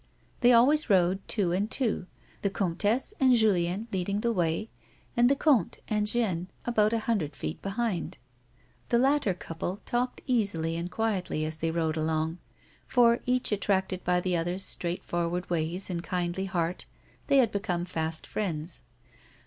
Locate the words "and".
1.51-1.69, 3.19-3.35, 5.15-5.29, 5.89-6.07, 10.75-10.89, 15.87-16.03